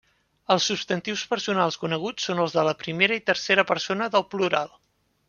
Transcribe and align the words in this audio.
Els 0.53 0.67
substantius 0.69 1.25
personals 1.33 1.77
coneguts 1.83 2.25
són 2.29 2.41
els 2.45 2.55
de 2.57 2.63
la 2.69 2.73
primera 2.85 3.19
i 3.21 3.23
tercera 3.29 3.67
persona 3.73 4.09
del 4.17 4.27
plural. 4.33 4.73